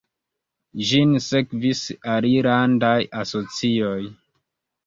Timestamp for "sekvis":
1.25-1.83